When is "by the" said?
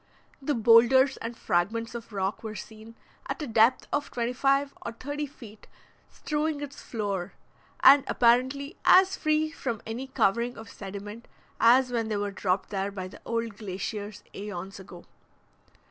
12.89-13.21